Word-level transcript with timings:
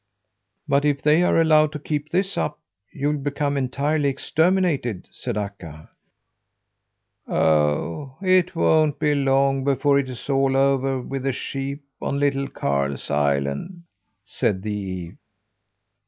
"But 0.67 0.83
if 0.83 1.03
they 1.03 1.21
are 1.21 1.39
allowed 1.39 1.71
to 1.73 1.77
keep 1.79 2.09
this 2.09 2.35
up, 2.35 2.57
you'll 2.91 3.19
become 3.19 3.55
entirely 3.55 4.09
exterminated," 4.09 5.07
said 5.11 5.37
Akka. 5.37 5.91
"Oh! 7.27 8.17
it 8.19 8.55
won't 8.55 8.97
be 8.97 9.13
long 9.13 9.63
before 9.63 9.99
it 9.99 10.09
is 10.09 10.27
all 10.27 10.57
over 10.57 10.99
with 10.99 11.21
the 11.21 11.33
sheep 11.33 11.83
on 12.01 12.19
Little 12.19 12.47
Karl's 12.47 13.11
Island," 13.11 13.83
said 14.23 14.63
the 14.63 14.73
ewe. 14.73 15.17